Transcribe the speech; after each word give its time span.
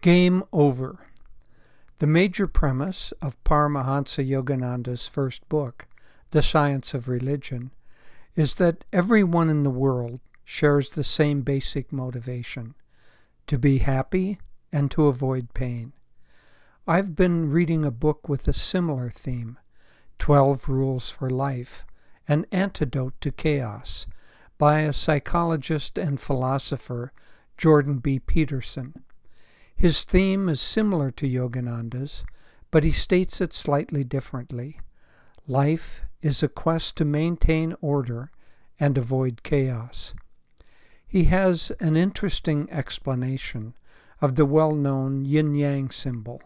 Game 0.00 0.42
Over. 0.50 1.08
The 1.98 2.06
major 2.06 2.46
premise 2.46 3.12
of 3.20 3.42
Paramahansa 3.44 4.26
Yogananda's 4.26 5.06
first 5.06 5.46
book, 5.50 5.88
The 6.30 6.42
Science 6.42 6.94
of 6.94 7.06
Religion, 7.06 7.70
is 8.34 8.54
that 8.54 8.86
everyone 8.94 9.50
in 9.50 9.62
the 9.62 9.68
world 9.68 10.20
shares 10.42 10.92
the 10.92 11.04
same 11.04 11.42
basic 11.42 11.92
motivation 11.92 12.74
to 13.46 13.58
be 13.58 13.78
happy 13.78 14.38
and 14.72 14.90
to 14.90 15.06
avoid 15.06 15.52
pain. 15.52 15.92
I've 16.86 17.14
been 17.14 17.50
reading 17.50 17.84
a 17.84 17.90
book 17.90 18.26
with 18.26 18.48
a 18.48 18.54
similar 18.54 19.10
theme 19.10 19.58
12 20.18 20.66
Rules 20.66 21.10
for 21.10 21.28
Life 21.28 21.84
An 22.26 22.46
Antidote 22.50 23.20
to 23.20 23.30
Chaos 23.30 24.06
by 24.56 24.80
a 24.80 24.94
psychologist 24.94 25.98
and 25.98 26.18
philosopher, 26.18 27.12
Jordan 27.58 27.98
B. 27.98 28.18
Peterson. 28.18 28.94
His 29.80 30.04
theme 30.04 30.50
is 30.50 30.60
similar 30.60 31.10
to 31.12 31.26
Yogananda's, 31.26 32.22
but 32.70 32.84
he 32.84 32.92
states 32.92 33.40
it 33.40 33.54
slightly 33.54 34.04
differently. 34.04 34.78
Life 35.46 36.02
is 36.20 36.42
a 36.42 36.48
quest 36.48 36.98
to 36.98 37.06
maintain 37.06 37.74
order 37.80 38.30
and 38.78 38.98
avoid 38.98 39.42
chaos. 39.42 40.12
He 41.06 41.24
has 41.24 41.72
an 41.80 41.96
interesting 41.96 42.68
explanation 42.70 43.72
of 44.20 44.34
the 44.34 44.44
well 44.44 44.74
known 44.74 45.24
yin 45.24 45.54
yang 45.54 45.90
symbol. 45.90 46.42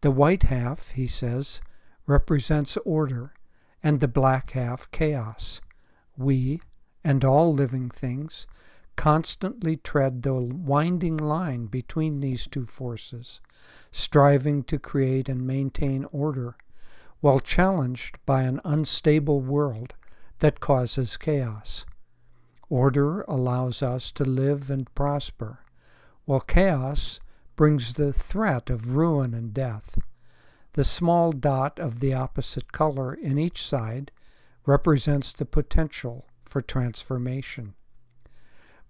The 0.00 0.10
white 0.10 0.44
half, 0.44 0.92
he 0.92 1.06
says, 1.06 1.60
represents 2.06 2.78
order, 2.78 3.34
and 3.82 4.00
the 4.00 4.08
black 4.08 4.52
half 4.52 4.90
chaos. 4.90 5.60
We, 6.16 6.62
and 7.04 7.26
all 7.26 7.52
living 7.52 7.90
things, 7.90 8.46
constantly 8.96 9.76
tread 9.76 10.22
the 10.22 10.34
winding 10.34 11.16
line 11.16 11.66
between 11.66 12.20
these 12.20 12.46
two 12.46 12.66
forces, 12.66 13.40
striving 13.90 14.62
to 14.64 14.78
create 14.78 15.28
and 15.28 15.46
maintain 15.46 16.04
order, 16.12 16.56
while 17.20 17.40
challenged 17.40 18.18
by 18.26 18.42
an 18.42 18.60
unstable 18.64 19.40
world 19.40 19.94
that 20.40 20.60
causes 20.60 21.16
chaos. 21.16 21.86
Order 22.68 23.22
allows 23.22 23.82
us 23.82 24.10
to 24.12 24.24
live 24.24 24.70
and 24.70 24.92
prosper, 24.94 25.60
while 26.24 26.40
chaos 26.40 27.20
brings 27.56 27.94
the 27.94 28.12
threat 28.12 28.68
of 28.68 28.94
ruin 28.96 29.32
and 29.32 29.54
death. 29.54 29.98
The 30.72 30.84
small 30.84 31.32
dot 31.32 31.78
of 31.78 32.00
the 32.00 32.14
opposite 32.14 32.72
color 32.72 33.14
in 33.14 33.38
each 33.38 33.64
side 33.64 34.10
represents 34.66 35.32
the 35.32 35.44
potential 35.44 36.26
for 36.44 36.62
transformation. 36.62 37.74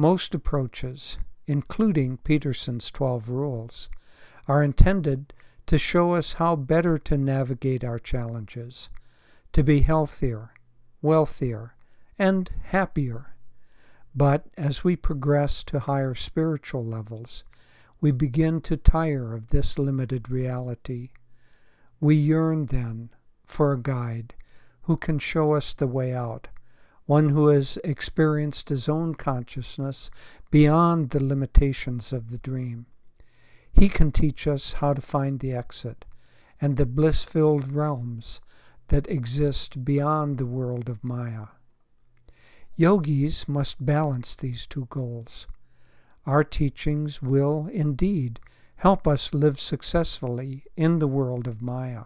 Most 0.00 0.34
approaches, 0.34 1.18
including 1.46 2.16
Peterson's 2.16 2.90
12 2.90 3.28
rules, 3.28 3.90
are 4.48 4.62
intended 4.62 5.34
to 5.66 5.76
show 5.76 6.14
us 6.14 6.32
how 6.32 6.56
better 6.56 6.96
to 6.96 7.18
navigate 7.18 7.84
our 7.84 7.98
challenges, 7.98 8.88
to 9.52 9.62
be 9.62 9.80
healthier, 9.80 10.54
wealthier, 11.02 11.74
and 12.18 12.50
happier. 12.62 13.36
But 14.14 14.46
as 14.56 14.82
we 14.82 14.96
progress 14.96 15.62
to 15.64 15.80
higher 15.80 16.14
spiritual 16.14 16.82
levels, 16.82 17.44
we 18.00 18.10
begin 18.10 18.62
to 18.62 18.78
tire 18.78 19.34
of 19.34 19.48
this 19.48 19.78
limited 19.78 20.30
reality. 20.30 21.10
We 22.00 22.14
yearn 22.14 22.64
then 22.64 23.10
for 23.44 23.74
a 23.74 23.78
guide 23.78 24.32
who 24.84 24.96
can 24.96 25.18
show 25.18 25.52
us 25.52 25.74
the 25.74 25.86
way 25.86 26.14
out 26.14 26.48
one 27.10 27.30
who 27.30 27.48
has 27.48 27.76
experienced 27.82 28.68
his 28.68 28.88
own 28.88 29.16
consciousness 29.16 30.12
beyond 30.52 31.10
the 31.10 31.18
limitations 31.18 32.12
of 32.12 32.30
the 32.30 32.38
dream. 32.38 32.86
He 33.72 33.88
can 33.88 34.12
teach 34.12 34.46
us 34.46 34.74
how 34.74 34.94
to 34.94 35.00
find 35.00 35.40
the 35.40 35.52
exit 35.52 36.04
and 36.60 36.76
the 36.76 36.86
bliss 36.86 37.24
filled 37.24 37.72
realms 37.72 38.40
that 38.88 39.10
exist 39.10 39.84
beyond 39.84 40.38
the 40.38 40.46
world 40.46 40.88
of 40.88 41.02
Maya. 41.02 41.46
Yogis 42.76 43.48
must 43.48 43.84
balance 43.84 44.36
these 44.36 44.64
two 44.64 44.86
goals. 44.88 45.48
Our 46.26 46.44
teachings 46.44 47.20
will, 47.20 47.68
indeed, 47.72 48.38
help 48.76 49.08
us 49.08 49.34
live 49.34 49.58
successfully 49.58 50.62
in 50.76 51.00
the 51.00 51.08
world 51.08 51.48
of 51.48 51.60
Maya. 51.60 52.04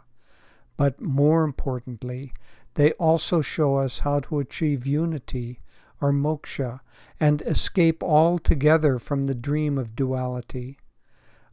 But 0.79 0.99
more 0.99 1.45
importantly, 1.45 2.33
they 2.75 2.93
also 2.93 3.41
show 3.41 3.77
us 3.77 4.01
how 4.01 4.21
to 4.21 4.39
achieve 4.39 4.87
unity 4.87 5.61
or 6.01 6.13
moksha 6.13 6.81
and 7.19 7.43
escape 7.43 8.03
altogether 8.03 8.99
from 8.99 9.25
the 9.25 9.35
dream 9.35 9.79
of 9.79 9.97
duality. 9.97 10.79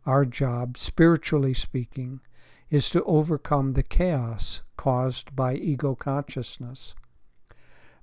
Our 0.06 0.26
job, 0.26 0.78
spiritually 0.78 1.54
speaking, 1.54 2.22
is 2.70 2.90
to 2.90 3.04
overcome 3.04 3.74
the 3.74 3.84
chaos 3.84 4.62
caused 4.78 5.36
by 5.36 5.56
ego 5.56 5.94
consciousness. 5.94 6.96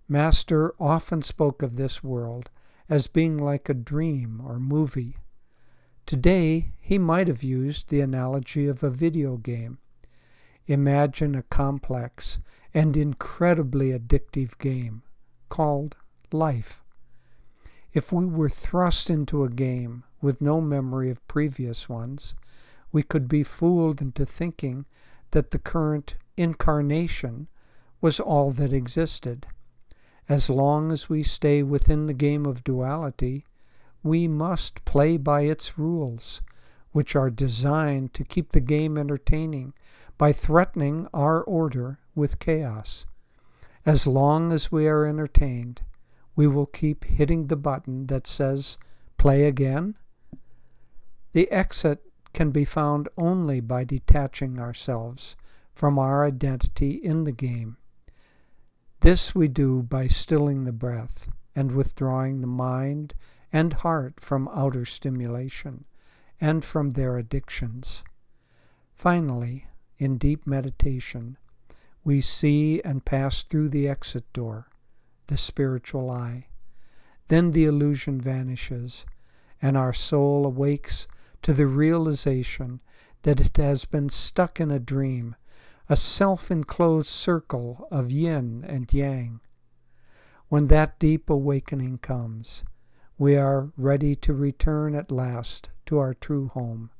Master 0.08 0.72
often 0.78 1.22
spoke 1.22 1.62
of 1.62 1.76
this 1.76 2.02
world 2.02 2.50
as 2.88 3.08
being 3.08 3.36
like 3.36 3.68
a 3.68 3.74
dream 3.74 4.40
or 4.44 4.58
movie. 4.58 5.16
Today, 6.06 6.72
he 6.80 6.96
might 6.98 7.28
have 7.28 7.42
used 7.42 7.88
the 7.88 8.00
analogy 8.00 8.66
of 8.66 8.82
a 8.82 8.90
video 8.90 9.36
game. 9.36 9.78
Imagine 10.66 11.34
a 11.34 11.42
complex 11.42 12.38
and 12.74 12.96
incredibly 12.96 13.90
addictive 13.90 14.58
game 14.58 15.02
called 15.48 15.96
life. 16.32 16.82
If 17.92 18.12
we 18.12 18.26
were 18.26 18.50
thrust 18.50 19.08
into 19.08 19.44
a 19.44 19.48
game 19.48 20.04
with 20.20 20.40
no 20.40 20.60
memory 20.60 21.10
of 21.10 21.26
previous 21.26 21.88
ones, 21.88 22.34
we 22.92 23.02
could 23.02 23.28
be 23.28 23.42
fooled 23.42 24.00
into 24.00 24.26
thinking 24.26 24.84
that 25.30 25.50
the 25.50 25.58
current 25.58 26.16
incarnation 26.36 27.48
was 28.00 28.20
all 28.20 28.50
that 28.52 28.72
existed. 28.72 29.46
As 30.28 30.50
long 30.50 30.92
as 30.92 31.08
we 31.08 31.22
stay 31.22 31.62
within 31.62 32.06
the 32.06 32.14
game 32.14 32.44
of 32.46 32.64
duality, 32.64 33.46
we 34.02 34.28
must 34.28 34.84
play 34.84 35.16
by 35.16 35.42
its 35.42 35.78
rules, 35.78 36.42
which 36.92 37.16
are 37.16 37.30
designed 37.30 38.14
to 38.14 38.24
keep 38.24 38.52
the 38.52 38.60
game 38.60 38.96
entertaining 38.96 39.72
by 40.18 40.32
threatening 40.32 41.06
our 41.14 41.42
order 41.42 42.00
with 42.14 42.40
chaos. 42.40 43.06
As 43.86 44.06
long 44.06 44.52
as 44.52 44.70
we 44.70 44.88
are 44.88 45.06
entertained, 45.06 45.82
we 46.34 46.46
will 46.46 46.66
keep 46.66 47.04
hitting 47.04 47.46
the 47.46 47.56
button 47.56 48.06
that 48.08 48.26
says 48.26 48.76
play 49.16 49.44
again. 49.44 49.96
The 51.32 51.50
exit 51.50 52.02
can 52.34 52.50
be 52.50 52.64
found 52.64 53.08
only 53.16 53.60
by 53.60 53.84
detaching 53.84 54.58
ourselves 54.58 55.36
from 55.72 55.98
our 55.98 56.26
identity 56.26 56.92
in 56.92 57.24
the 57.24 57.32
game. 57.32 57.76
This 59.00 59.34
we 59.34 59.46
do 59.46 59.82
by 59.82 60.08
stilling 60.08 60.64
the 60.64 60.72
breath 60.72 61.28
and 61.54 61.70
withdrawing 61.70 62.40
the 62.40 62.48
mind 62.48 63.14
and 63.52 63.72
heart 63.72 64.20
from 64.20 64.48
outer 64.48 64.84
stimulation 64.84 65.84
and 66.40 66.64
from 66.64 66.90
their 66.90 67.16
addictions. 67.16 68.02
Finally, 68.92 69.67
in 69.98 70.18
deep 70.18 70.46
meditation, 70.46 71.36
we 72.04 72.20
see 72.20 72.80
and 72.82 73.04
pass 73.04 73.42
through 73.42 73.68
the 73.68 73.88
exit 73.88 74.32
door, 74.32 74.68
the 75.26 75.36
spiritual 75.36 76.10
eye. 76.10 76.46
Then 77.28 77.52
the 77.52 77.64
illusion 77.64 78.20
vanishes, 78.20 79.04
and 79.60 79.76
our 79.76 79.92
soul 79.92 80.46
awakes 80.46 81.06
to 81.42 81.52
the 81.52 81.66
realization 81.66 82.80
that 83.22 83.40
it 83.40 83.56
has 83.56 83.84
been 83.84 84.08
stuck 84.08 84.60
in 84.60 84.70
a 84.70 84.78
dream, 84.78 85.36
a 85.88 85.96
self 85.96 86.50
enclosed 86.50 87.08
circle 87.08 87.88
of 87.90 88.10
yin 88.10 88.64
and 88.66 88.92
yang. 88.92 89.40
When 90.48 90.68
that 90.68 90.98
deep 90.98 91.28
awakening 91.28 91.98
comes, 91.98 92.64
we 93.18 93.36
are 93.36 93.72
ready 93.76 94.14
to 94.16 94.32
return 94.32 94.94
at 94.94 95.10
last 95.10 95.70
to 95.86 95.98
our 95.98 96.14
true 96.14 96.48
home. 96.48 96.90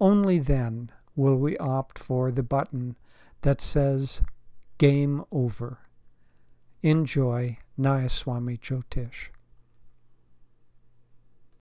Only 0.00 0.38
then 0.38 0.92
will 1.20 1.36
we 1.36 1.54
opt 1.58 1.98
for 1.98 2.30
the 2.30 2.42
button 2.42 2.96
that 3.42 3.60
says 3.60 4.22
Game 4.78 5.22
Over. 5.30 5.80
Enjoy 6.82 7.58
Nayaswami 7.78 8.58
Jyotish. 8.58 9.28